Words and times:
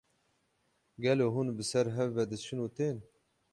Gelo 1.03 1.27
hûn 1.33 1.47
bi 1.57 1.63
ser 1.71 1.87
hev 1.97 2.09
ve 2.15 2.23
diçin 2.31 2.59
û 2.65 2.67
tên? 2.75 2.97